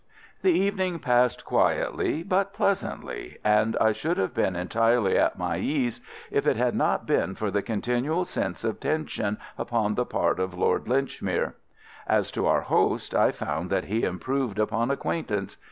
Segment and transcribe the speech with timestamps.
[0.41, 6.01] The evening passed quietly but pleasantly, and I should have been entirely at my ease
[6.31, 10.55] if it had not been for that continual sense of tension upon the part of
[10.55, 11.53] Lord Linchmere.
[12.07, 15.57] As to our host, I found that he improved upon acquaintance.